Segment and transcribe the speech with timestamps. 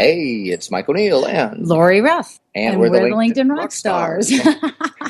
[0.00, 2.40] Hey, it's Mike O'Neill and Lori Ruff.
[2.54, 4.32] And, and we're, we're, the the LinkedIn, LinkedIn, Rock Stars.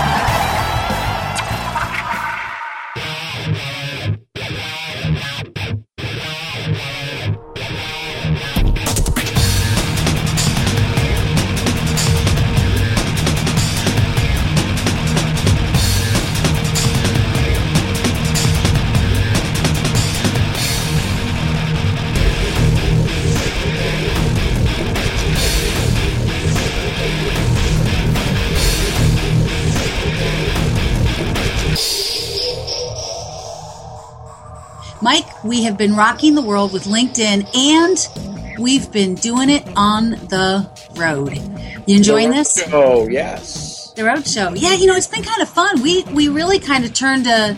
[35.61, 40.67] We have been rocking the world with LinkedIn and we've been doing it on the
[40.95, 41.37] road.
[41.85, 42.63] You enjoying this?
[42.73, 43.93] Oh, yes.
[43.93, 44.51] The road show.
[44.55, 45.83] Yeah, you know, it's been kind of fun.
[45.83, 47.55] We we really kind of turned a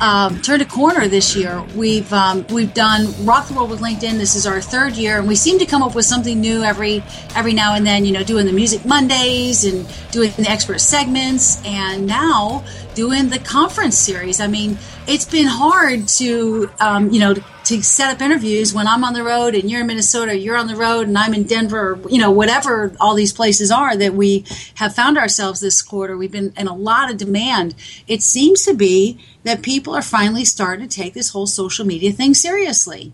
[0.00, 1.62] um, turned a corner this year.
[1.76, 4.18] We've um, we've done Rock the World with LinkedIn.
[4.18, 7.02] This is our third year, and we seem to come up with something new every
[7.34, 8.04] every now and then.
[8.04, 13.38] You know, doing the Music Mondays and doing the expert segments, and now doing the
[13.38, 14.40] conference series.
[14.40, 19.04] I mean, it's been hard to um, you know to set up interviews when I'm
[19.04, 21.98] on the road and you're in Minnesota, you're on the road and I'm in Denver,
[22.08, 24.44] you know, whatever all these places are that we
[24.74, 26.16] have found ourselves this quarter.
[26.16, 27.74] We've been in a lot of demand.
[28.06, 32.12] It seems to be that people are finally starting to take this whole social media
[32.12, 33.12] thing seriously.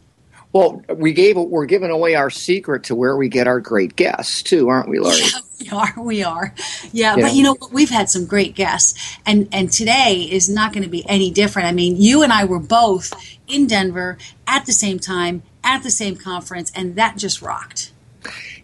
[0.52, 4.42] Well, we gave we're giving away our secret to where we get our great guests
[4.42, 5.20] too, aren't we, Lori?
[5.62, 6.02] Yeah, we are.
[6.02, 6.54] We are.
[6.90, 10.72] Yeah, yeah, but you know we've had some great guests, and and today is not
[10.72, 11.68] going to be any different.
[11.68, 13.12] I mean, you and I were both
[13.46, 14.16] in Denver
[14.46, 17.92] at the same time at the same conference, and that just rocked.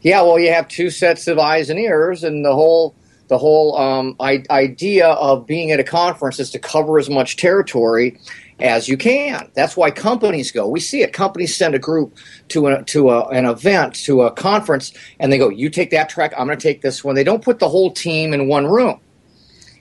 [0.01, 2.95] Yeah, well, you have two sets of eyes and ears, and the whole
[3.29, 7.37] the whole um, I- idea of being at a conference is to cover as much
[7.37, 8.19] territory
[8.61, 9.51] as you can.
[9.55, 10.69] That's why companies go.
[10.69, 11.13] We see it.
[11.13, 12.17] Companies send a group
[12.49, 16.09] to a, to a, an event, to a conference, and they go, "You take that
[16.09, 16.33] track.
[16.37, 19.01] I'm going to take this one." They don't put the whole team in one room.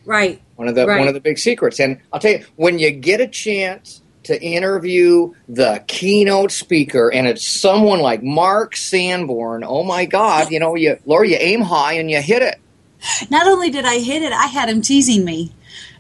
[0.06, 0.42] Right.
[0.56, 1.00] One of the right.
[1.00, 1.80] one of the big secrets.
[1.80, 7.28] And I'll tell you, when you get a chance to interview the keynote speaker, and
[7.28, 9.64] it's someone like Mark Sanborn.
[9.64, 10.52] Oh my God!
[10.52, 12.60] You know, you Laura, you aim high and you hit it.
[13.30, 15.52] Not only did I hit it, I had him teasing me.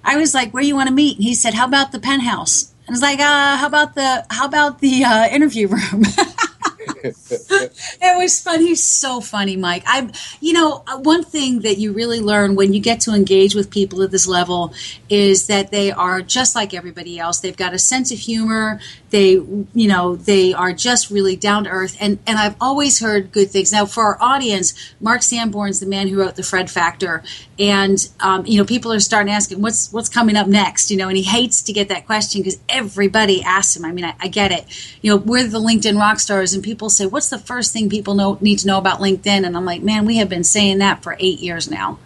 [0.05, 2.71] I was like, "Where you want to meet?" And he said, "How about the penthouse?"
[2.87, 6.03] I was like, uh, "How about the how about the uh, interview room?"
[7.03, 8.61] it was fun.
[8.61, 9.83] He's so funny, Mike.
[9.85, 10.09] I,
[10.39, 14.01] you know, one thing that you really learn when you get to engage with people
[14.01, 14.73] at this level
[15.09, 17.39] is that they are just like everybody else.
[17.39, 18.79] They've got a sense of humor.
[19.09, 21.95] They, you know, they are just really down to earth.
[21.99, 23.71] And and I've always heard good things.
[23.71, 27.23] Now, for our audience, Mark Sanborn's the man who wrote the Fred Factor,
[27.57, 30.91] and um, you know, people are starting asking what's what's coming up next.
[30.91, 33.85] You know, and he hates to get that question because everybody asks him.
[33.85, 34.65] I mean, I, I get it.
[35.01, 38.13] You know, we're the LinkedIn rock stars, and people say, "What's the first thing people
[38.13, 41.03] know need to know about LinkedIn?" And I'm like, "Man, we have been saying that
[41.03, 41.99] for eight years now."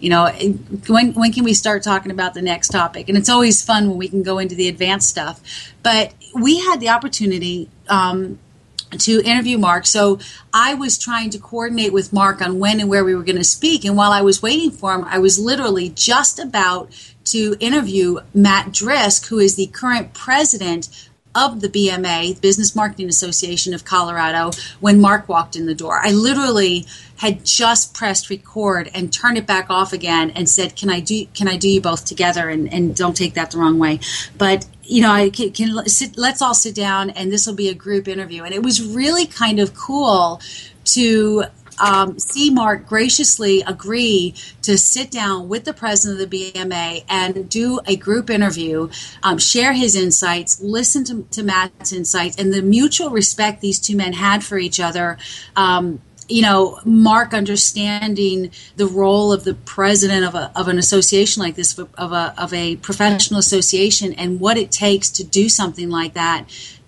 [0.00, 0.30] You know,
[0.88, 3.08] when when can we start talking about the next topic?
[3.08, 5.40] And it's always fun when we can go into the advanced stuff.
[5.82, 8.38] But we had the opportunity um,
[8.98, 9.86] to interview Mark.
[9.86, 10.18] So
[10.52, 13.44] I was trying to coordinate with Mark on when and where we were going to
[13.44, 13.84] speak.
[13.84, 16.90] And while I was waiting for him, I was literally just about
[17.26, 20.88] to interview Matt Drisk, who is the current president
[21.34, 24.50] of the BMA, Business Marketing Association of Colorado,
[24.80, 25.98] when Mark walked in the door.
[26.02, 26.86] I literally
[27.16, 31.26] had just pressed record and turned it back off again and said, "Can I do?
[31.34, 34.00] Can I do you both together?" And, and don't take that the wrong way,
[34.36, 37.68] but you know, I can, can sit, let's all sit down and this will be
[37.68, 38.42] a group interview.
[38.42, 40.40] And it was really kind of cool
[40.86, 41.44] to
[41.82, 47.50] um, see Mark graciously agree to sit down with the president of the BMA and
[47.50, 48.88] do a group interview,
[49.24, 53.96] um, share his insights, listen to, to, Matt's insights, and the mutual respect these two
[53.96, 55.18] men had for each other.
[55.56, 61.42] Um, you know, Mark understanding the role of the president of, a, of an association
[61.42, 65.90] like this, of a, of a professional association, and what it takes to do something
[65.90, 66.44] like that,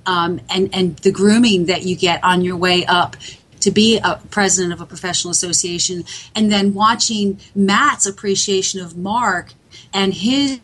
[0.07, 3.17] um, and, and the grooming that you get on your way up
[3.65, 9.55] to be a president of a professional association, and then watching Matt's appreciation of Mark
[9.93, 10.61] and his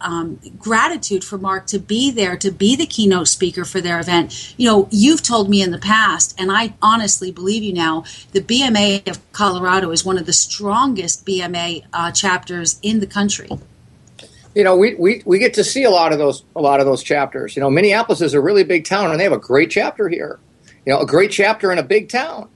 [0.00, 4.54] um, gratitude for Mark to be there, to be the keynote speaker for their event.
[4.56, 8.02] You know, you've told me in the past, and I honestly believe you now,
[8.32, 13.50] the BMA of Colorado is one of the strongest BMA uh, chapters in the country.
[14.56, 16.86] You know, we, we, we get to see a lot of those a lot of
[16.86, 17.54] those chapters.
[17.54, 20.40] You know, Minneapolis is a really big town, and they have a great chapter here
[20.84, 22.48] you know, a great chapter in a big town.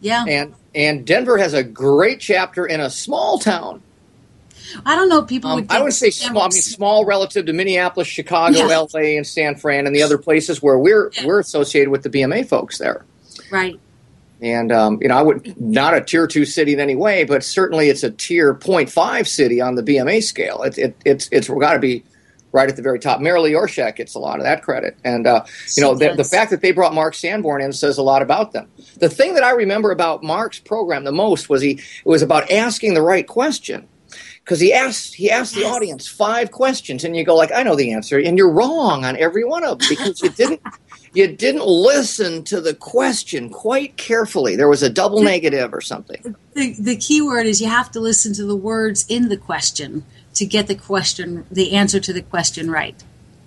[0.00, 0.24] Yeah.
[0.26, 3.82] And and Denver has a great chapter in a small town.
[4.86, 5.22] I don't know.
[5.22, 5.70] People um, would.
[5.70, 6.42] I would say small.
[6.42, 8.72] I mean, small relative to Minneapolis, Chicago, yeah.
[8.72, 11.26] L.A., and San Fran, and the other places where we're yeah.
[11.26, 13.04] we're associated with the BMA folks there.
[13.50, 13.78] Right.
[14.40, 17.44] And um, you know, I would not a tier two city in any way, but
[17.44, 20.62] certainly it's a tier 0.5 city on the BMA scale.
[20.62, 22.04] It, it, it's it's got to be
[22.52, 23.20] right at the very top.
[23.20, 24.96] Marilee Orshak gets a lot of that credit.
[25.04, 25.44] And, uh,
[25.76, 28.52] you know, the, the, fact that they brought Mark Sanborn in says a lot about
[28.52, 28.68] them.
[28.98, 32.50] The thing that I remember about Mark's program the most was he, it was about
[32.50, 33.86] asking the right question.
[34.44, 37.76] Because he asked, he asked the audience five questions, and you go like, "I know
[37.76, 40.60] the answer," and you're wrong on every one of them because you didn't,
[41.12, 44.56] you didn't listen to the question quite carefully.
[44.56, 46.34] There was a double negative or something.
[46.54, 50.04] The, the key word is you have to listen to the words in the question
[50.40, 53.04] to get the question, the answer to the question right?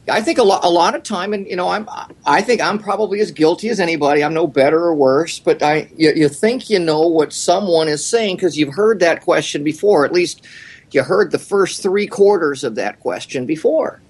[0.08, 1.90] I think a lot, a lot of time, and you know, I'm,
[2.24, 4.24] I think I'm probably as guilty as anybody.
[4.24, 8.06] I'm no better or worse, but I, you, you think you know what someone is
[8.06, 10.06] saying because you've heard that question before.
[10.06, 10.46] At least
[10.92, 14.02] you heard the first three quarters of that question before,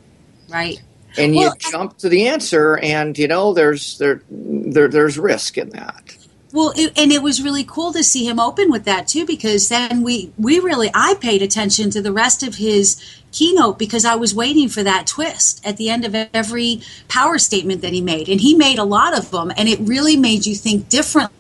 [0.50, 0.82] right?
[1.18, 5.58] And well, you jump to the answer, and you know, there's there, there there's risk
[5.58, 6.18] in that.
[6.54, 9.70] Well, it, and it was really cool to see him open with that too, because
[9.70, 13.02] then we we really I paid attention to the rest of his
[13.32, 17.82] keynote because I was waiting for that twist at the end of every power statement
[17.82, 20.54] that he made, and he made a lot of them, and it really made you
[20.54, 21.36] think differently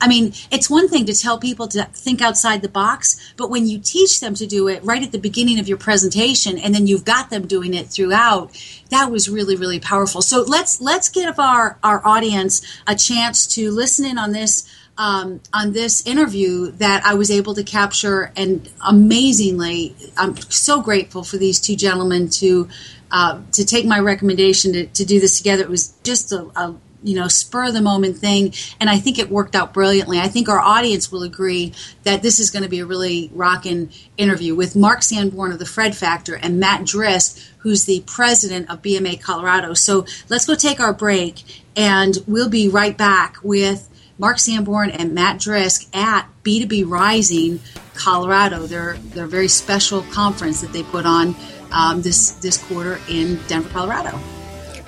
[0.00, 3.66] I mean, it's one thing to tell people to think outside the box, but when
[3.66, 6.86] you teach them to do it right at the beginning of your presentation and then
[6.86, 8.50] you've got them doing it throughout,
[8.90, 10.22] that was really really powerful.
[10.22, 14.68] So let's let's give our our audience a chance to listen in on this
[15.00, 21.24] um, on this interview that I was able to capture, and amazingly, I'm so grateful
[21.24, 22.68] for these two gentlemen to
[23.10, 25.62] uh, to take my recommendation to, to do this together.
[25.62, 29.18] It was just a, a you know spur of the moment thing and i think
[29.18, 30.18] it worked out brilliantly.
[30.18, 31.72] I think our audience will agree
[32.04, 35.66] that this is going to be a really rocking interview with mark sanborn of the
[35.66, 39.74] fred factor and matt drisk who's the president of bma colorado.
[39.74, 41.42] So let's go take our break
[41.76, 43.88] and we'll be right back with
[44.18, 47.60] mark sanborn and matt drisk at b2b rising
[47.94, 51.34] colorado their their very special conference that they put on
[51.72, 54.18] um, this this quarter in denver colorado.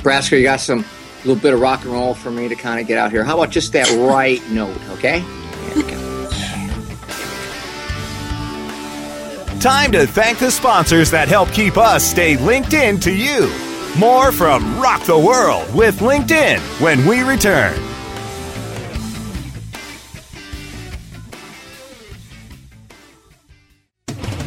[0.02, 0.84] Brasker, you got some
[1.24, 3.24] a little bit of rock and roll for me to kind of get out here.
[3.24, 5.20] How about just that right note, okay?
[9.60, 13.48] Time to thank the sponsors that help keep us stay linked in to you.
[13.96, 17.91] More from Rock the World with LinkedIn when we return.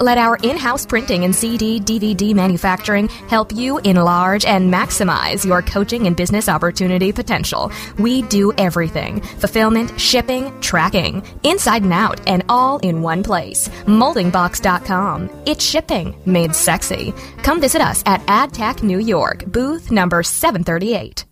[0.00, 5.62] let our in house printing and CD DVD manufacturing help you enlarge and maximize your
[5.62, 7.70] coaching and business opportunity potential.
[7.98, 13.68] We do everything fulfillment, shipping, tracking, inside and out, and all in one place.
[13.86, 15.30] Moldingbox.com.
[15.46, 17.12] It's shipping made sexy.
[17.42, 21.31] Come visit us at AdTech New York, booth number 738.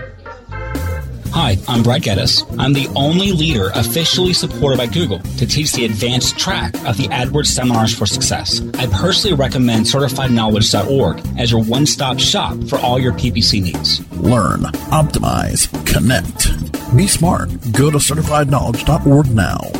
[1.33, 2.43] Hi, I'm Brad Geddes.
[2.59, 7.07] I'm the only leader officially supported by Google to teach the advanced track of the
[7.07, 8.61] AdWords Seminars for Success.
[8.77, 14.05] I personally recommend CertifiedKnowledge.org as your one stop shop for all your PPC needs.
[14.17, 16.49] Learn, optimize, connect.
[16.97, 17.49] Be smart.
[17.71, 19.71] Go to CertifiedKnowledge.org now.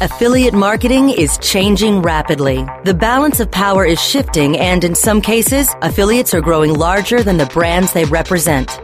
[0.00, 2.66] Affiliate marketing is changing rapidly.
[2.84, 7.36] The balance of power is shifting, and in some cases, affiliates are growing larger than
[7.36, 8.83] the brands they represent.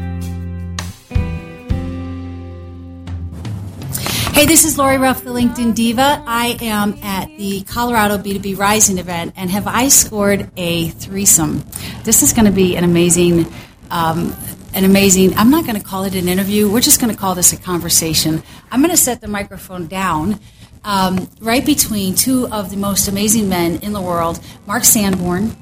[4.41, 6.23] Hey, this is Lori Ruff, the LinkedIn Diva.
[6.25, 11.63] I am at the Colorado B2B Rising event, and have I scored a threesome?
[12.05, 13.45] This is going to be an amazing,
[13.91, 14.35] um,
[14.73, 15.37] an amazing.
[15.37, 16.71] I'm not going to call it an interview.
[16.71, 18.41] We're just going to call this a conversation.
[18.71, 20.39] I'm going to set the microphone down
[20.83, 25.55] um, right between two of the most amazing men in the world, Mark Sanborn,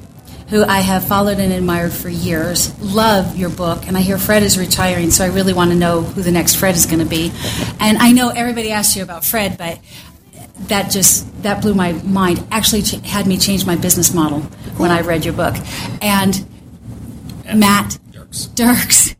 [0.49, 2.77] who I have followed and admired for years.
[2.81, 6.01] Love your book, and I hear Fred is retiring, so I really want to know
[6.01, 7.31] who the next Fred is going to be.
[7.79, 9.79] And I know everybody asked you about Fred, but
[10.67, 12.45] that just that blew my mind.
[12.51, 14.41] Actually, ch- had me change my business model
[14.77, 15.55] when I read your book.
[16.01, 16.45] And
[17.53, 18.45] Matt Dirks.
[18.47, 19.15] Dirks.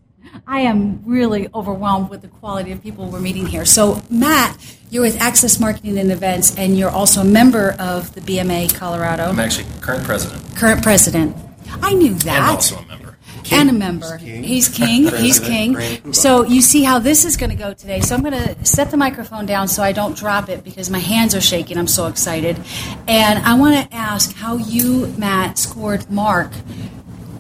[0.52, 3.66] I am really overwhelmed with the quality of people we're meeting here.
[3.66, 4.58] So, Matt,
[4.90, 9.26] you're with Access Marketing and Events, and you're also a member of the BMA Colorado.
[9.26, 10.56] I'm actually current president.
[10.56, 11.38] Current president.
[11.84, 12.38] I knew that.
[12.40, 13.18] And also a member.
[13.44, 13.60] King.
[13.60, 14.18] And a member.
[14.18, 14.42] King.
[14.42, 15.08] He's king.
[15.18, 15.78] He's king.
[16.14, 18.02] So you see how this is going to go today.
[18.02, 20.98] So I'm going to set the microphone down so I don't drop it because my
[20.98, 21.78] hands are shaking.
[21.78, 22.60] I'm so excited.
[23.08, 26.52] And I want to ask how you, Matt, scored Mark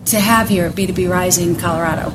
[0.05, 2.13] to have here at B2B Rising Colorado.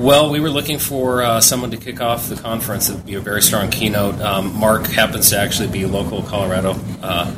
[0.00, 3.16] Well, we were looking for uh, someone to kick off the conference that would be
[3.16, 4.18] a very strong keynote.
[4.22, 6.70] Um, Mark happens to actually be a local Colorado
[7.02, 7.30] uh,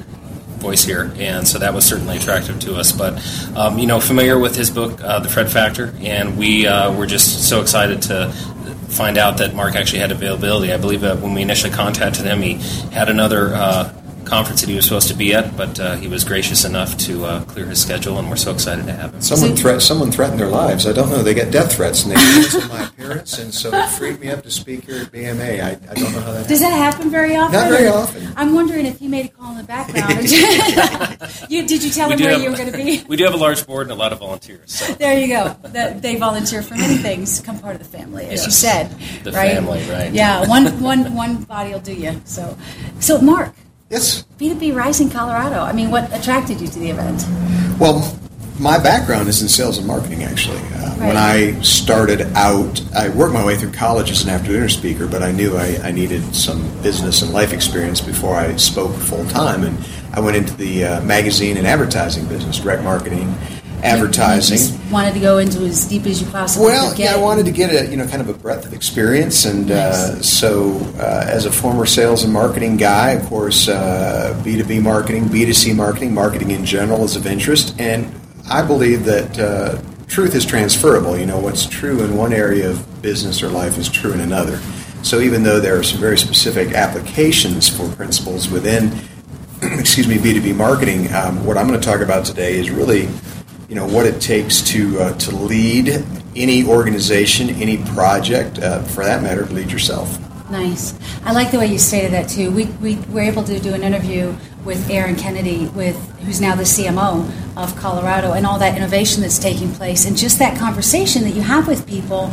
[0.59, 2.93] voice here, and so that was certainly attractive to us.
[2.93, 3.21] But,
[3.57, 7.07] um, you know, familiar with his book, uh, The Fred Factor, and we uh, were
[7.07, 8.31] just so excited to
[8.91, 10.73] find out that Mark actually had availability.
[10.73, 12.55] I believe that when we initially contacted him, he
[12.93, 13.93] had another uh,
[14.23, 17.25] conference that he was supposed to be at, but uh, he was gracious enough to
[17.25, 19.21] uh, clear his schedule, and we're so excited to have him.
[19.21, 20.87] Someone, thre- someone threatened their lives.
[20.87, 21.23] I don't know.
[21.23, 24.43] They get death threats, and they cancel my appearance, and so it freed me up
[24.43, 25.63] to speak here at BMA.
[25.63, 26.49] I, I don't know how that.
[26.49, 27.53] Does that happen very often?
[27.53, 28.33] Not very often.
[28.37, 30.31] I'm wondering if he made a call in the background.
[31.51, 33.03] you, did you tell We him where have- you were going to be?
[33.09, 34.73] We do have a large board and a lot of volunteers.
[34.73, 34.93] So.
[34.95, 35.55] There you go.
[35.65, 37.41] That they volunteer for many things.
[37.41, 38.91] Come part of the family, as you said.
[39.23, 39.53] The right?
[39.55, 40.13] family, right.
[40.13, 42.21] Yeah, one, one, one body will do you.
[42.25, 42.57] So,
[43.01, 43.55] so Mark.
[43.93, 44.25] Yes.
[44.39, 45.61] B2B Rising Colorado.
[45.61, 47.27] I mean, what attracted you to the event?
[47.79, 48.19] Well,
[48.59, 50.57] my background is in sales and marketing, actually.
[50.75, 54.71] Uh, When I started out, I worked my way through college as an after dinner
[54.71, 58.95] speaker, but I knew I, I needed some business and life experience before I spoke
[58.97, 59.63] full time.
[59.63, 59.77] And
[60.15, 63.35] I went into the uh, magazine and advertising business, direct marketing,
[63.83, 64.59] advertising.
[64.87, 67.53] You wanted to go into as deep as you possibly Well, yeah, I wanted to
[67.53, 71.47] get a you know kind of a breadth of experience, and uh, so uh, as
[71.47, 75.73] a former sales and marketing guy, of course, B two B marketing, B two C
[75.73, 78.13] marketing, marketing in general is of interest, and
[78.49, 81.19] I believe that uh, truth is transferable.
[81.19, 84.61] You know, what's true in one area of business or life is true in another.
[85.03, 88.93] So even though there are some very specific applications for principles within,
[89.63, 93.09] excuse me, B2B marketing, um, what I'm going to talk about today is really,
[93.73, 96.05] you know, what it takes to uh, to lead
[96.37, 100.19] any organization, any project, uh, for that matter, lead yourself.
[100.51, 100.95] Nice.
[101.25, 102.51] I like the way you stated that too.
[102.51, 104.37] We, we were able to do an interview
[104.67, 109.39] with Aaron Kennedy, with who's now the CMO of Colorado, and all that innovation that's
[109.39, 112.31] taking place, and just that conversation that you have with people,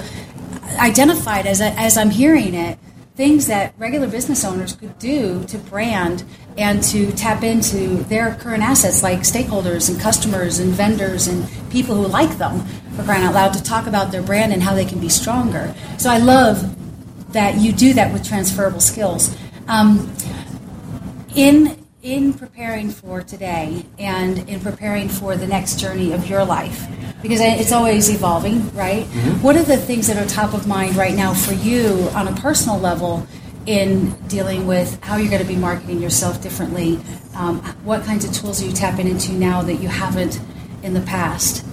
[0.78, 2.78] identified as as I'm hearing it,
[3.16, 6.26] things that regular business owners could do to brand
[6.60, 11.96] and to tap into their current assets like stakeholders and customers and vendors and people
[11.96, 12.60] who like them
[12.96, 15.74] for crying out loud to talk about their brand and how they can be stronger.
[15.98, 16.76] So I love
[17.32, 19.36] that you do that with transferable skills.
[19.68, 20.14] Um,
[21.36, 26.88] in in preparing for today and in preparing for the next journey of your life,
[27.22, 29.06] because it's always evolving, right?
[29.06, 29.42] Mm-hmm.
[29.42, 32.36] What are the things that are top of mind right now for you on a
[32.38, 33.28] personal level
[33.66, 37.00] in dealing with how you're going to be marketing yourself differently?
[37.36, 40.40] Um, what kinds of tools are you tapping into now that you haven't
[40.84, 41.66] in the past?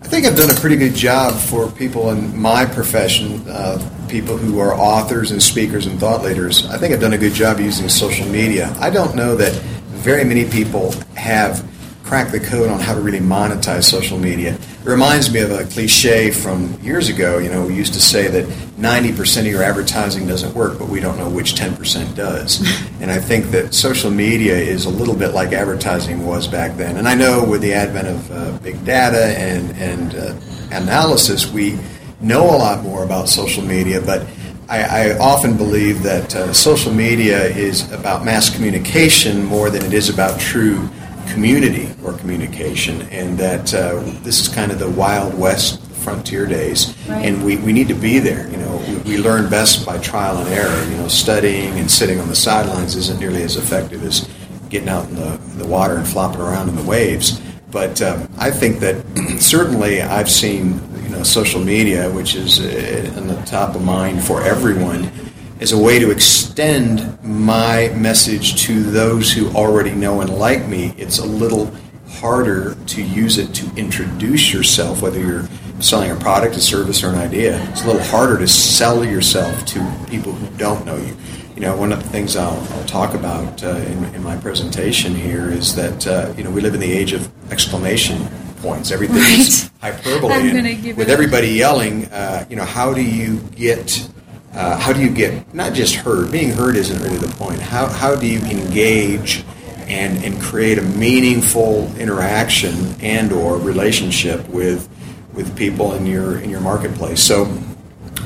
[0.00, 4.36] I think I've done a pretty good job for people in my profession, uh, people
[4.36, 6.64] who are authors and speakers and thought leaders.
[6.66, 8.74] I think I've done a good job using social media.
[8.80, 11.68] I don't know that very many people have
[12.04, 14.56] cracked the code on how to really monetize social media.
[14.88, 17.36] It reminds me of a cliche from years ago.
[17.36, 18.46] You know, we used to say that
[18.78, 22.66] 90% of your advertising doesn't work, but we don't know which 10% does.
[23.02, 26.96] and I think that social media is a little bit like advertising was back then.
[26.96, 30.34] And I know with the advent of uh, big data and, and uh,
[30.74, 31.78] analysis, we
[32.22, 34.26] know a lot more about social media, but
[34.70, 39.92] I, I often believe that uh, social media is about mass communication more than it
[39.92, 40.88] is about true
[41.32, 46.94] community or communication, and that uh, this is kind of the Wild West frontier days,
[47.08, 47.26] right.
[47.26, 48.48] and we, we need to be there.
[48.48, 50.90] You know, we, we, learn best by trial and error.
[50.90, 54.28] You know, studying and sitting on the sidelines isn't nearly as effective as
[54.70, 57.40] getting out in the, in the water and flopping around in the waves.
[57.70, 59.04] But um, I think that
[59.40, 64.24] certainly I've seen you know social media, which is uh, on the top of mind
[64.24, 65.10] for everyone
[65.60, 70.94] as a way to extend my message to those who already know and like me.
[70.96, 71.72] It's a little
[72.08, 75.48] harder to use it to introduce yourself, whether you're
[75.80, 77.62] selling a product, a service, or an idea.
[77.70, 81.16] It's a little harder to sell yourself to people who don't know you.
[81.54, 85.12] You know, one of the things I'll, I'll talk about uh, in, in, my presentation
[85.12, 88.92] here is that uh, you know we live in the age of exclamation points.
[88.92, 89.38] Everything right.
[89.40, 90.92] is hyperbole.
[90.92, 94.08] with everybody yelling, uh, you know, how do you get
[94.54, 96.32] uh, how do you get not just heard?
[96.32, 97.60] Being heard isn't really the point.
[97.60, 99.44] How, how do you engage
[99.86, 104.88] and, and create a meaningful interaction and or relationship with
[105.34, 107.22] with people in your in your marketplace?
[107.22, 107.56] So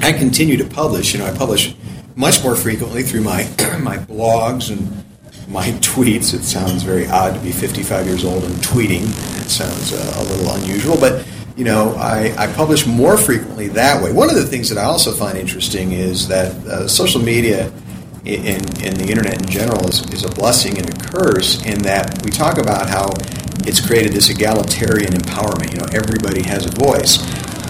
[0.01, 1.13] I continue to publish.
[1.13, 1.75] You know, I publish
[2.17, 3.43] much more frequently through my
[3.81, 5.05] my blogs and
[5.49, 6.35] my tweets.
[6.35, 9.03] It sounds very odd to be 55 years old and tweeting.
[9.43, 14.03] It sounds uh, a little unusual, but you know, I, I publish more frequently that
[14.03, 14.13] way.
[14.13, 17.71] One of the things that I also find interesting is that uh, social media
[18.25, 22.31] and, the internet in general is, is a blessing and a curse in that we
[22.31, 23.09] talk about how
[23.67, 25.73] it's created this egalitarian empowerment.
[25.73, 27.19] You know, everybody has a voice.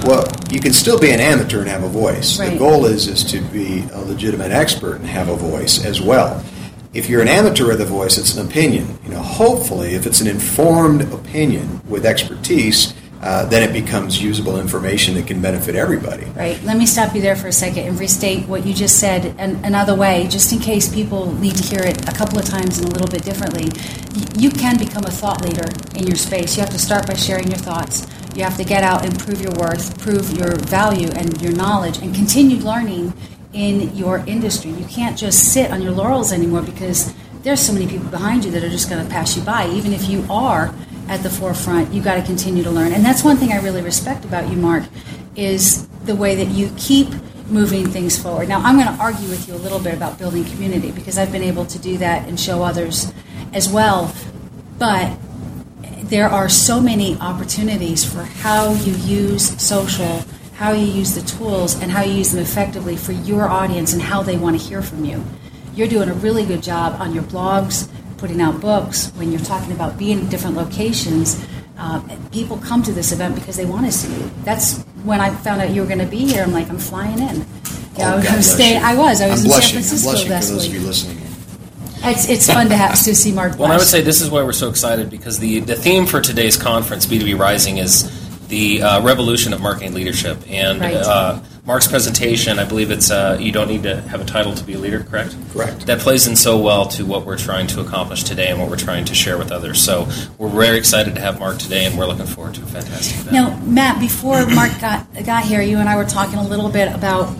[0.05, 2.38] Well, you can still be an amateur and have a voice.
[2.38, 2.53] Right.
[2.53, 6.45] The goal is is to be a legitimate expert and have a voice as well.
[6.92, 8.99] If you're an amateur with a voice, it's an opinion.
[9.05, 14.58] You know, hopefully, if it's an informed opinion with expertise, uh, then it becomes usable
[14.58, 16.24] information that can benefit everybody.
[16.26, 16.61] Right.
[16.64, 19.64] Let me stop you there for a second and restate what you just said an,
[19.64, 22.88] another way, just in case people need to hear it a couple of times and
[22.88, 23.70] a little bit differently.
[24.37, 26.56] You can become a thought leader in your space.
[26.56, 28.08] You have to start by sharing your thoughts.
[28.35, 31.98] You have to get out and prove your worth, prove your value and your knowledge,
[31.98, 33.12] and continue learning
[33.52, 34.72] in your industry.
[34.72, 38.50] You can't just sit on your laurels anymore because there's so many people behind you
[38.52, 40.74] that are just going to pass you by, even if you are
[41.09, 41.93] at the forefront.
[41.93, 42.93] You've got to continue to learn.
[42.93, 44.85] And that's one thing I really respect about you, Mark,
[45.37, 47.09] is the way that you keep
[47.47, 48.49] moving things forward.
[48.49, 51.33] Now, I'm going to argue with you a little bit about building community because I've
[51.33, 53.12] been able to do that and show others
[53.53, 54.15] as well.
[54.79, 55.19] But
[56.05, 61.81] there are so many opportunities for how you use social, how you use the tools,
[61.81, 64.83] and how you use them effectively for your audience and how they want to hear
[64.83, 65.25] from you.
[65.75, 67.88] You're doing a really good job on your blogs,
[68.22, 71.44] putting out books, when you're talking about being in different locations,
[71.76, 74.30] uh, people come to this event because they want to see you.
[74.44, 76.44] That's when I found out you were going to be here.
[76.44, 77.44] I'm like, I'm flying in.
[77.96, 78.76] Yeah, oh, I was going to stay.
[78.76, 79.20] I was.
[79.20, 79.82] I was I'm in blushing.
[79.82, 80.76] San Francisco I'm blushing last for those week.
[80.76, 81.18] of you listening.
[82.04, 83.58] It's, it's fun to have to see Mark.
[83.58, 86.20] Well, I would say this is why we're so excited because the, the theme for
[86.20, 88.08] today's conference, B2B Rising, is
[88.46, 90.38] the uh, revolution of marketing leadership.
[90.48, 90.94] And Right.
[90.94, 94.64] uh, Mark's presentation, I believe it's uh, you don't need to have a title to
[94.64, 95.37] be a leader, correct?
[95.53, 95.87] Correct.
[95.87, 98.77] That plays in so well to what we're trying to accomplish today and what we're
[98.77, 99.81] trying to share with others.
[99.81, 103.16] So we're very excited to have Mark today, and we're looking forward to a fantastic
[103.20, 103.33] event.
[103.33, 106.92] Now, Matt, before Mark got got here, you and I were talking a little bit
[106.92, 107.33] about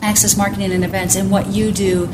[0.00, 2.08] access marketing and events and what you do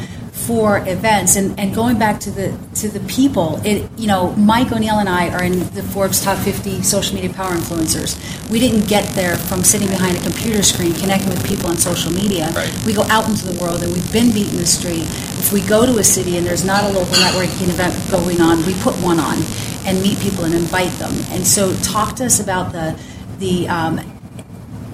[0.46, 1.36] for events.
[1.36, 5.08] And, and going back to the to the people it you know mike o'neill and
[5.08, 8.18] i are in the forbes top 50 social media power influencers.
[8.50, 12.12] We didn't get there from sitting behind a computer screen connecting with people on social
[12.12, 12.50] media.
[12.54, 12.72] Right.
[12.86, 15.02] we go out into the world and we've been beating the street.
[15.42, 18.64] If we go to a city and there's not a local networking event going on
[18.66, 19.38] we put one on
[19.84, 21.12] and meet people and invite them.
[21.30, 22.98] And so talk to us about the
[23.38, 23.98] the um,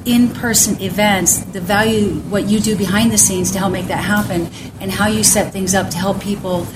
[0.09, 4.49] in-person events, the value, what you do behind the scenes to help make that happen,
[4.81, 6.67] and how you set things up to help people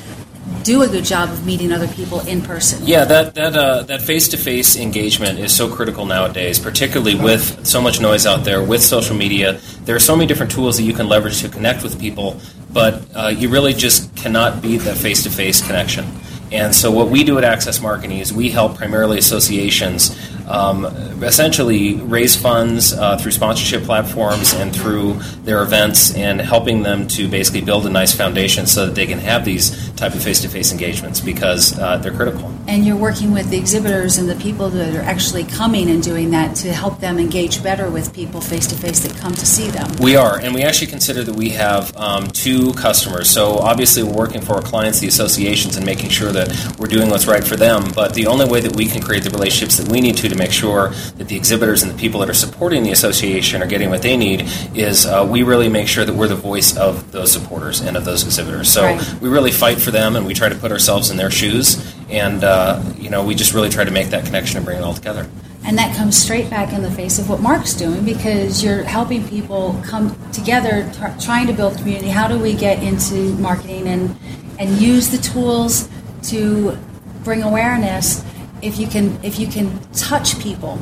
[0.65, 2.87] do a good job of meeting other people in person.
[2.87, 8.01] Yeah, that that uh, that face-to-face engagement is so critical nowadays, particularly with so much
[8.01, 9.61] noise out there with social media.
[9.85, 12.41] There are so many different tools that you can leverage to connect with people,
[12.73, 16.05] but uh, you really just cannot beat that face-to-face connection.
[16.53, 20.11] And so, what we do at Access Marketing is we help primarily associations
[20.53, 20.85] um,
[21.25, 27.29] essentially raise funds uh, through sponsorship platforms and through their events, and helping them to
[27.29, 31.21] basically build a nice foundation so that they can have these type of face-to-face engagements
[31.21, 32.53] because uh, they're critical.
[32.69, 36.31] And you're working with the exhibitors and the people that are actually coming and doing
[36.31, 39.69] that to help them engage better with people face to face that come to see
[39.69, 39.91] them.
[40.01, 43.31] We are, and we actually consider that we have um, two customers.
[43.31, 47.09] So obviously, we're working for our clients, the associations, and making sure that we're doing
[47.09, 47.91] what's right for them.
[47.95, 50.37] But the only way that we can create the relationships that we need to to
[50.43, 53.91] make sure that the exhibitors and the people that are supporting the association are getting
[53.91, 54.41] what they need
[54.75, 58.05] is uh, we really make sure that we're the voice of those supporters and of
[58.05, 58.71] those exhibitors.
[58.73, 59.15] So Right.
[59.23, 61.67] we really fight for them, and we try to put ourselves in their shoes.
[62.11, 64.83] And uh, you know, we just really try to make that connection and bring it
[64.83, 65.27] all together.
[65.65, 69.27] And that comes straight back in the face of what Mark's doing because you're helping
[69.29, 72.09] people come together, tr- trying to build community.
[72.09, 74.17] How do we get into marketing and
[74.59, 75.89] and use the tools
[76.31, 76.77] to
[77.23, 78.25] bring awareness?
[78.63, 80.79] If you can, if you can touch people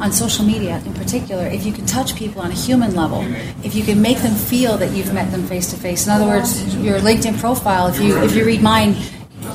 [0.00, 3.22] on social media in particular, if you can touch people on a human level,
[3.64, 6.06] if you can make them feel that you've met them face to face.
[6.06, 7.88] In other words, your LinkedIn profile.
[7.88, 8.96] If you if you read mine,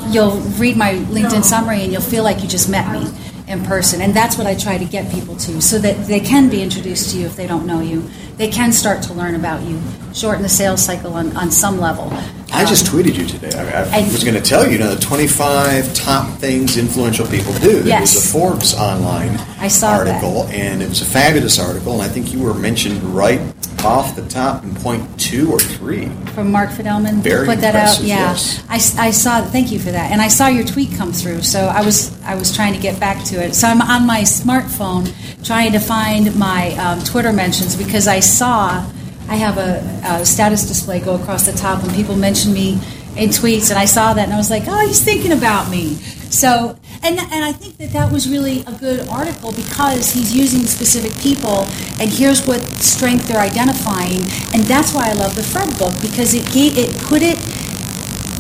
[0.09, 3.09] you'll read my LinkedIn summary and you'll feel like you just met me
[3.47, 4.01] in person.
[4.01, 7.11] And that's what I try to get people to so that they can be introduced
[7.11, 8.09] to you if they don't know you.
[8.37, 9.79] They can start to learn about you,
[10.13, 12.09] shorten the sales cycle on, on some level.
[12.51, 13.51] I just Um, tweeted you today.
[13.57, 17.27] I, I And- was going to tell you, you know, the 25 top things influential
[17.27, 17.79] people do.
[17.79, 18.15] There Yes.
[18.15, 20.07] was a Forbes online I saw that.
[20.07, 23.39] article, and it was a fabulous article, and I think you were mentioned right
[23.85, 26.07] off the top in point two or three.
[26.33, 27.21] from Mark Fidelman.
[27.21, 27.99] Very put that out.
[28.01, 28.63] Yeah, yes.
[28.69, 29.41] I, I saw.
[29.41, 30.11] Thank you for that.
[30.11, 31.41] And I saw your tweet come through.
[31.43, 33.53] So I was I was trying to get back to it.
[33.55, 35.13] So I'm on my smartphone
[35.45, 38.85] trying to find my um, Twitter mentions because I saw
[39.27, 42.73] I have a, a status display go across the top and people mention me
[43.15, 45.95] in tweets, and I saw that and I was like, oh, he's thinking about me.
[46.29, 46.77] So.
[47.03, 51.17] And, and I think that that was really a good article because he's using specific
[51.19, 51.67] people,
[51.99, 54.21] and here's what strength they're identifying,
[54.53, 57.37] and that's why I love the Fred book because it gave it put it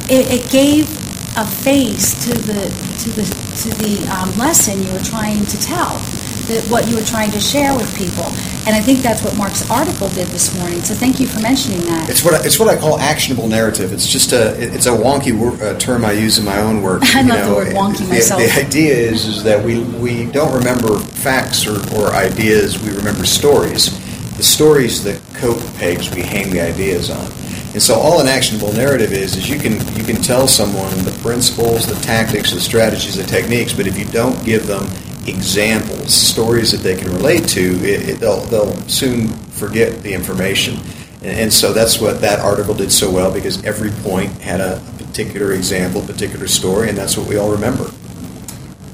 [0.09, 0.87] it, it gave
[1.35, 3.23] a face to the to the
[3.63, 5.99] to the um, lesson you were trying to tell,
[6.47, 8.25] that what you were trying to share with people,
[8.65, 10.81] and I think that's what Mark's article did this morning.
[10.81, 12.09] So thank you for mentioning that.
[12.09, 13.93] It's what I, it's what I call actionable narrative.
[13.93, 17.01] It's just a it's a wonky wor- uh, term I use in my own work.
[17.15, 18.41] I you love the word wonky the, myself.
[18.41, 22.81] The idea is is that we we don't remember facts or, or ideas.
[22.81, 23.99] We remember stories.
[24.37, 27.31] The stories, the coat pegs we hang the ideas on.
[27.73, 31.17] And so all an actionable narrative is is you can you can tell someone the
[31.23, 34.85] principles, the tactics, the strategies, the techniques, but if you don't give them
[35.27, 40.77] examples, stories that they can relate to, it, it, they'll they'll soon forget the information.
[41.21, 44.81] And, and so that's what that article did so well because every point had a
[44.97, 47.91] particular example, particular story, and that's what we all remember.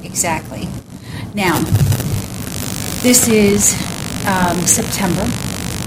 [0.04, 0.68] Exactly.
[1.34, 1.60] Now,
[3.02, 3.74] this is
[4.28, 5.24] um, September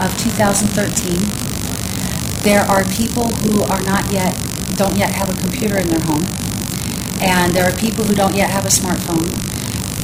[0.00, 1.20] of 2013.
[2.42, 4.34] There are people who are not yet,
[4.76, 6.24] don't yet have a computer in their home,
[7.20, 9.51] and there are people who don't yet have a smartphone.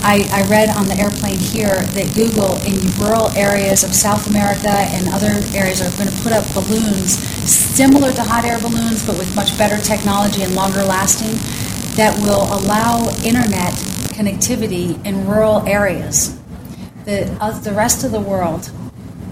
[0.02, 4.70] I, I read on the airplane here that Google in rural areas of South America
[4.70, 9.18] and other areas are going to put up balloons similar to hot air balloons, but
[9.18, 11.36] with much better technology and longer lasting
[11.96, 13.72] that will allow internet
[14.14, 16.38] connectivity in rural areas.
[17.04, 18.70] The, uh, the rest of the world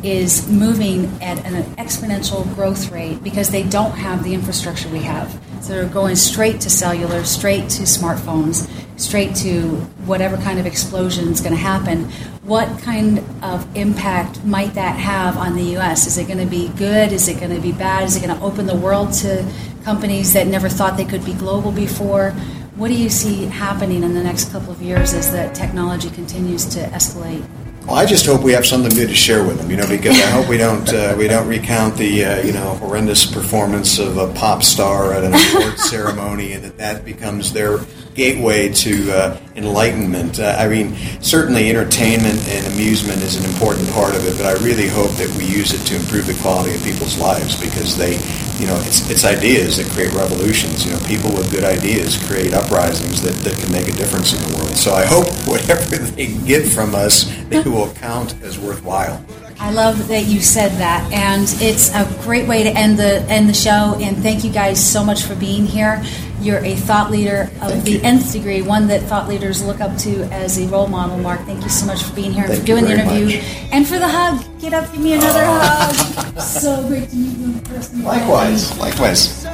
[0.03, 5.31] is moving at an exponential growth rate because they don't have the infrastructure we have.
[5.61, 11.29] So they're going straight to cellular, straight to smartphones, straight to whatever kind of explosion
[11.29, 12.05] is going to happen.
[12.43, 16.07] What kind of impact might that have on the U.S.?
[16.07, 17.13] Is it going to be good?
[17.13, 18.05] Is it going to be bad?
[18.05, 19.45] Is it going to open the world to
[19.83, 22.31] companies that never thought they could be global before?
[22.77, 26.67] What do you see happening in the next couple of years as the technology continues
[26.67, 27.45] to escalate?
[27.87, 30.17] Well, I just hope we have something good to share with them, you know, because
[30.17, 34.17] I hope we don't uh, we don't recount the uh, you know horrendous performance of
[34.17, 37.79] a pop star at an award ceremony, and that that becomes their
[38.17, 40.41] gateway to uh, enlightenment.
[40.41, 44.53] Uh, I mean, certainly entertainment and amusement is an important part of it, but I
[44.65, 48.15] really hope that we use it to improve the quality of people's lives because they,
[48.59, 50.85] you know, it's, it's ideas that create revolutions.
[50.85, 54.43] You know, people with good ideas create uprisings that, that can make a difference in
[54.51, 54.77] the world.
[54.77, 59.23] So I hope whatever they get from us, they will count as worthwhile.
[59.59, 63.49] I love that you said that, and it's a great way to end the end
[63.49, 63.97] the show.
[64.01, 66.05] And thank you guys so much for being here.
[66.43, 68.01] You're a thought leader of Thank the you.
[68.03, 71.17] nth degree, one that thought leaders look up to as a role model.
[71.19, 73.45] Mark, thank you so much for being here and Thank for doing the interview much.
[73.73, 74.45] and for the hug.
[74.61, 76.39] Get up, give me another hug.
[76.41, 78.03] So great to meet you in person.
[78.05, 79.46] Likewise, likewise.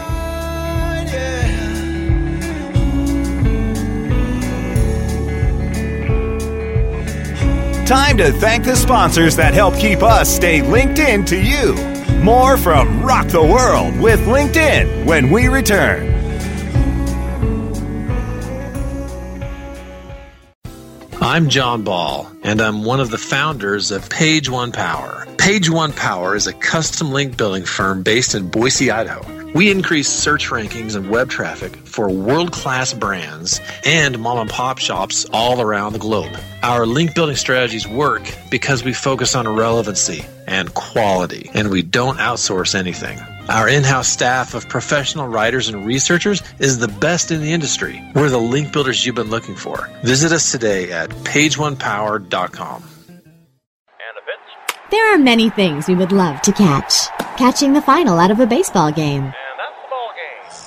[7.93, 11.75] Time to thank the sponsors that help keep us stay linked in to you.
[12.23, 16.09] More from Rock the World with LinkedIn when we return.
[21.21, 25.27] I'm John Ball, and I'm one of the founders of Page One Power.
[25.37, 29.42] Page One Power is a custom link building firm based in Boise, Idaho.
[29.55, 34.79] We increase search rankings and web traffic for world class brands and mom and pop
[34.79, 36.35] shops all around the globe.
[36.63, 42.19] Our link building strategies work because we focus on relevancy and quality, and we don't
[42.19, 43.19] outsource anything.
[43.51, 48.03] Our in house staff of professional writers and researchers is the best in the industry.
[48.15, 49.91] We're the link builders you've been looking for.
[50.03, 52.85] Visit us today at pageonepower.com.
[54.91, 57.09] There are many things we would love to catch.
[57.37, 59.33] Catching the final out of a baseball game.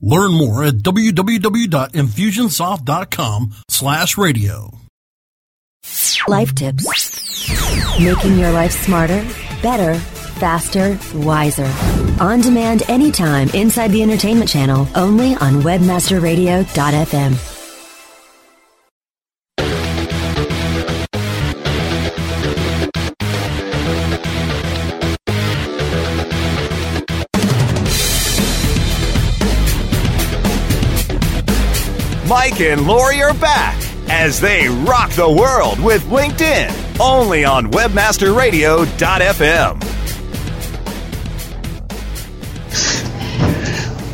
[0.00, 4.70] Learn more at www.infusionsoft.com slash radio.
[6.28, 6.86] Life tips.
[7.98, 9.26] Making your life smarter,
[9.62, 11.72] better, faster, wiser.
[12.20, 17.49] On demand anytime inside the entertainment channel, only on webmasterradio.fm.
[32.30, 33.76] Mike and Lori are back
[34.08, 37.00] as they rock the world with LinkedIn.
[37.00, 39.82] Only on webmasterradio.fm.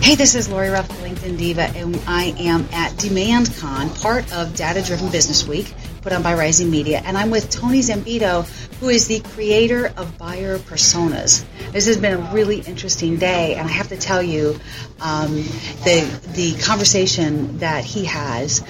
[0.03, 4.81] Hey, this is Lori Ruff, LinkedIn Diva, and I am at DemandCon, part of Data
[4.81, 5.75] Driven Business Week,
[6.07, 8.47] put on by Rising Media, and I'm with Tony Zambito,
[8.79, 11.45] who is the creator of Buyer Personas.
[11.73, 14.57] This has been a really interesting day, and I have to tell you,
[15.01, 15.35] um,
[15.83, 18.63] the the conversation that he has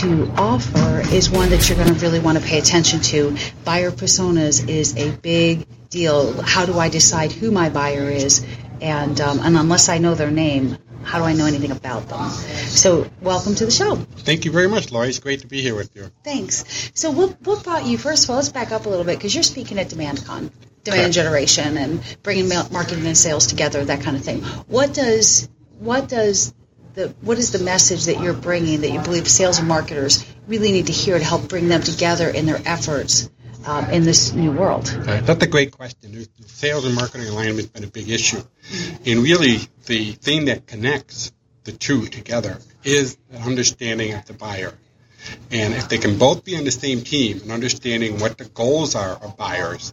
[0.00, 3.34] to offer is one that you're going to really want to pay attention to.
[3.64, 6.38] Buyer personas is a big deal.
[6.42, 8.44] How do I decide who my buyer is?
[8.82, 10.76] And, um, and unless I know their name,
[11.08, 12.28] how do I know anything about them?
[12.28, 13.96] So, welcome to the show.
[13.96, 15.08] Thank you very much, Lori.
[15.08, 16.10] It's great to be here with you.
[16.22, 16.90] Thanks.
[16.92, 19.34] So, what, what brought you, first of all, let's back up a little bit because
[19.34, 20.50] you're speaking at DemandCon,
[20.84, 24.42] demand generation, and bringing marketing and sales together, that kind of thing.
[24.66, 26.52] What does, what does
[26.92, 30.72] the, what is the message that you're bringing that you believe sales and marketers really
[30.72, 33.30] need to hear to help bring them together in their efforts
[33.68, 34.88] um, in this new world?
[35.06, 36.12] Uh, that's a great question.
[36.12, 38.42] The Sales and marketing alignment has been a big issue.
[39.06, 41.32] And really, the thing that connects
[41.64, 44.72] the two together is the understanding of the buyer.
[45.50, 48.94] And if they can both be on the same team and understanding what the goals
[48.94, 49.92] are of buyers,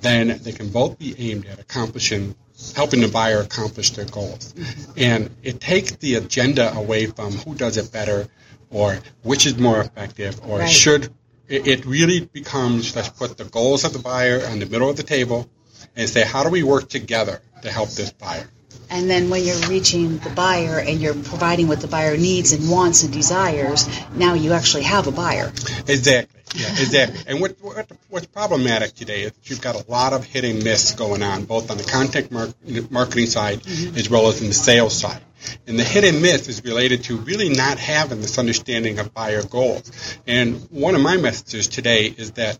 [0.00, 2.36] then they can both be aimed at accomplishing,
[2.76, 4.54] helping the buyer accomplish their goals.
[4.96, 8.28] And it takes the agenda away from who does it better
[8.70, 10.70] or which is more effective or Right.
[10.70, 11.12] should.
[11.50, 14.96] It, it really becomes let's put the goals of the buyer in the middle of
[14.96, 15.50] the table
[15.96, 18.48] and say, how do we work together to help this buyer?
[18.88, 22.68] And then when you're reaching the buyer and you're providing what the buyer needs and
[22.68, 25.52] wants and desires, now you actually have a buyer.
[25.86, 26.40] Exactly.
[26.54, 27.20] Yeah, exactly.
[27.28, 30.92] And what, what what's problematic today is you've got a lot of hit and miss
[30.92, 32.48] going on, both on the content mar-
[32.90, 33.96] marketing side mm-hmm.
[33.96, 35.22] as well as in the sales side.
[35.66, 39.42] And the hit and miss is related to really not having this understanding of buyer
[39.42, 40.18] goals.
[40.26, 42.58] And one of my messages today is that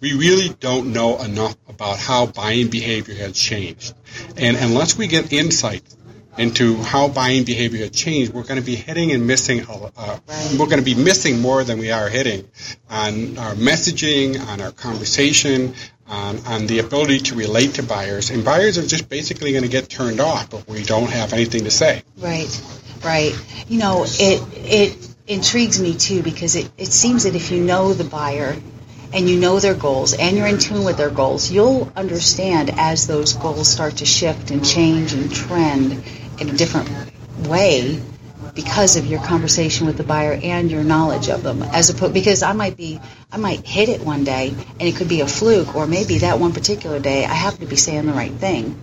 [0.00, 3.94] we really don't know enough about how buying behavior has changed.
[4.36, 5.82] And unless we get insight
[6.36, 9.66] into how buying behavior has changed, we're going to be hitting and missing.
[9.68, 10.18] Uh,
[10.52, 12.48] we're going to be missing more than we are hitting
[12.88, 15.74] on our messaging, on our conversation,
[16.08, 18.30] Um, on, on the ability to relate to buyers.
[18.30, 21.64] And buyers are just basically going to get turned off if we don't have anything
[21.64, 22.02] to say.
[22.16, 22.62] Right,
[23.04, 23.38] right.
[23.68, 27.92] You know, it it intrigues me too because it, it seems that if you know
[27.92, 28.56] the buyer
[29.12, 33.06] and you know their goals and you're in tune with their goals, you'll understand as
[33.06, 36.02] those goals start to shift and change and trend
[36.40, 36.90] in a different
[37.46, 38.00] way
[38.54, 42.42] because of your conversation with the buyer and your knowledge of them as opposed because
[42.42, 45.74] I might be I might hit it one day and it could be a fluke
[45.74, 48.80] or maybe that one particular day I happen to be saying the right thing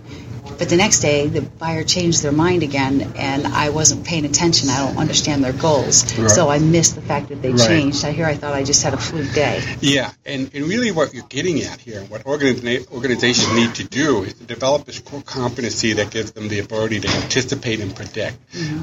[0.58, 4.68] but the next day the buyer changed their mind again and I wasn't paying attention
[4.70, 6.30] I don't understand their goals Right.
[6.30, 7.66] so I missed the fact that they Right.
[7.66, 10.90] changed I here I thought I just had a fluke day Yeah, and, and really
[10.90, 14.98] what you're getting at here, what organiza- organizations need to do is to develop this
[14.98, 18.36] core competency that gives them the ability to anticipate and predict.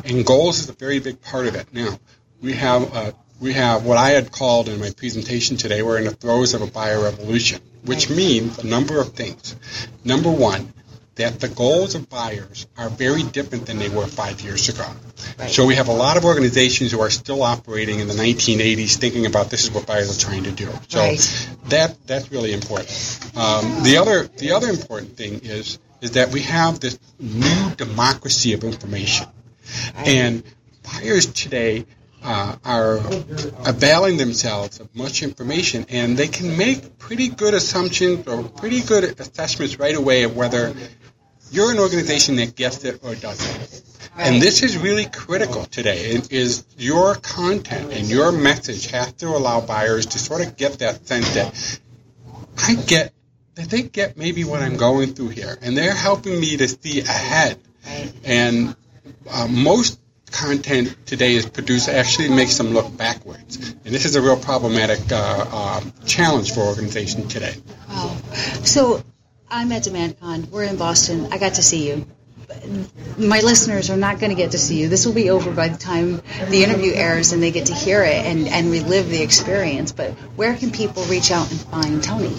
[0.06, 1.68] And goals is a very big part of it.
[1.74, 1.98] Now,
[2.42, 6.06] we have uh, we have what I had called in my presentation today, we're in
[6.06, 9.56] the throes of a buyer revolution, which means a number of things.
[10.06, 10.72] Number one,
[11.16, 14.86] that the goals of buyers are very different than they were five years ago.
[15.48, 19.26] So we have a lot of organizations who are still operating in the 1980s, thinking
[19.28, 20.70] about this is what buyers are trying to do.
[20.88, 21.50] So Right.
[21.70, 22.90] that that's really important.
[23.36, 28.54] Um, the other the other important thing is is that we have this new democracy
[28.54, 29.28] of information,
[29.96, 30.44] and
[30.84, 31.86] buyers today
[32.24, 33.00] uh, are
[33.66, 39.20] availing themselves of much information, and they can make pretty good assumptions or pretty good
[39.20, 40.74] assessments right away of whether
[41.54, 43.84] you're an organization that gets it or doesn't.
[44.18, 46.12] And this is really critical today.
[46.12, 50.80] It is your content and your message has to allow buyers to sort of get
[50.80, 51.80] that sense that
[52.58, 53.14] I get
[53.56, 57.02] that they get maybe what I'm going through here, and they're helping me to see
[57.02, 57.60] ahead.
[58.24, 58.76] And
[59.30, 60.00] uh, most
[60.32, 65.12] content today is produced actually makes them look backwards, and this is a real problematic
[65.12, 67.54] uh, uh, challenge for organizations today.
[67.90, 68.18] Wow.
[68.64, 69.04] So
[69.54, 70.50] I'm at DemandCon.
[70.50, 71.28] We're in Boston.
[71.32, 72.08] I got to see you.
[73.18, 74.90] My listeners are not going to get to see you.
[74.90, 78.04] This will be over by the time the interview airs and they get to hear
[78.04, 79.92] it and, and relive the experience.
[79.92, 82.36] But where can people reach out and find Tony?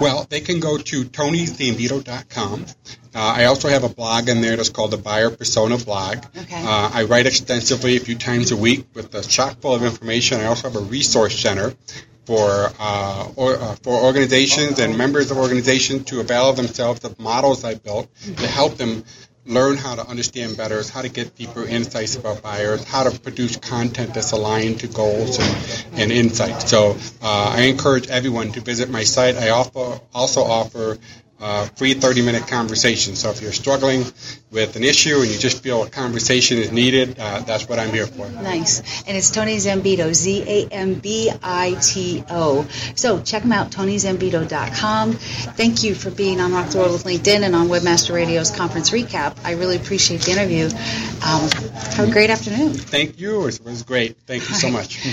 [0.00, 2.66] Well, they can go to tonyzambito.com.
[3.14, 6.18] Uh, I also have a blog in there that's called the Buyer Persona blog.
[6.36, 6.64] Okay.
[6.66, 10.40] Uh, I write extensively a few times a week with a chock full of information.
[10.40, 11.74] I also have a resource center
[12.26, 17.64] for uh, or, uh, for organizations and members of organizations to avail themselves of models
[17.64, 19.04] I built to help them
[19.46, 23.56] learn how to understand better, how to get deeper insights about buyers, how to produce
[23.56, 26.68] content that's aligned to goals and, and insights.
[26.68, 29.36] So uh, I encourage everyone to visit my site.
[29.36, 30.98] I offer, also offer
[31.40, 33.14] uh, free 30-minute conversation.
[33.14, 34.04] So if you're struggling
[34.50, 37.90] with an issue and you just feel a conversation is needed, uh, that's what I'm
[37.90, 38.28] here for.
[38.30, 39.02] Nice.
[39.06, 42.66] And it's Tony Zambito, Z A M B I T O.
[42.94, 45.12] So check him out, tonyzambito.com.
[45.12, 48.90] Thank you for being on Rock the World with LinkedIn and on Webmaster Radio's conference
[48.90, 49.36] recap.
[49.44, 50.66] I really appreciate the interview.
[50.66, 52.72] Um, have a great afternoon.
[52.72, 53.46] Thank you.
[53.46, 54.16] It was great.
[54.26, 55.06] Thank you so much.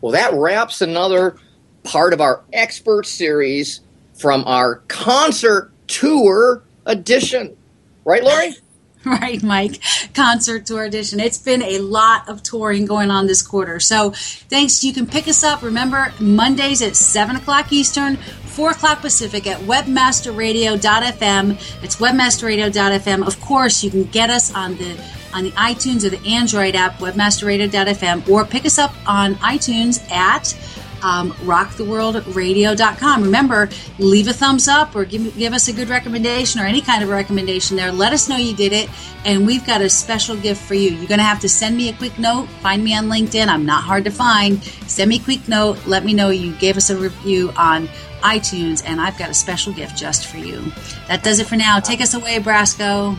[0.00, 1.36] Well, that wraps another
[1.82, 3.80] part of our expert series
[4.18, 7.56] from our concert tour edition.
[8.04, 8.54] Right, Lori?
[9.04, 9.80] Right, Mike.
[10.12, 11.20] Concert tour edition.
[11.20, 13.78] It's been a lot of touring going on this quarter.
[13.80, 14.82] So thanks.
[14.82, 15.62] You can pick us up.
[15.62, 21.52] Remember, Mondays at 7 o'clock Eastern, 4 o'clock Pacific at webmasterradio.fm.
[21.82, 23.26] It's webmasterradio.fm.
[23.26, 25.00] Of course, you can get us on the
[25.32, 30.54] on the iTunes or the Android app, webmasterradio.fm, or pick us up on iTunes at
[31.02, 33.22] um, rocktheworldradio.com.
[33.22, 33.68] Remember,
[33.98, 37.08] leave a thumbs up or give, give us a good recommendation or any kind of
[37.08, 37.92] recommendation there.
[37.92, 38.88] Let us know you did it,
[39.24, 40.90] and we've got a special gift for you.
[40.90, 42.48] You're going to have to send me a quick note.
[42.62, 43.48] Find me on LinkedIn.
[43.48, 44.62] I'm not hard to find.
[44.62, 45.78] Send me a quick note.
[45.86, 47.88] Let me know you gave us a review on
[48.22, 50.72] iTunes, and I've got a special gift just for you.
[51.08, 51.80] That does it for now.
[51.80, 53.16] Take us away, Brasco.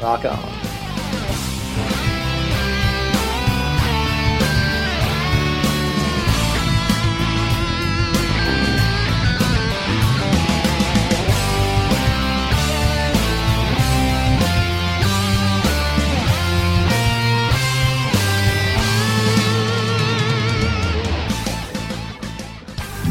[0.00, 0.81] Rock on.